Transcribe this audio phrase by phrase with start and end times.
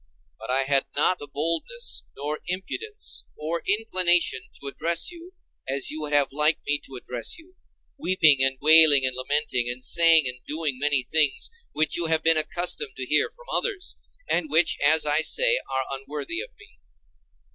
[0.39, 5.33] But I had not the boldness or impudence or inclination to address you
[5.69, 7.55] as you would have liked me to address you,
[7.99, 12.35] weeping and wailing and lamenting, and saying and doing many things which you have been
[12.37, 13.95] accustomed to hear from others,
[14.27, 16.79] and which, as I say, are unworthy of me.